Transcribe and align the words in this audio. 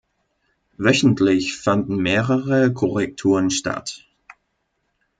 Wöchentlich 0.77 1.55
fanden 1.57 1.97
mehrere 1.97 2.73
Korrekturen 2.73 3.51
statt. 3.51 4.07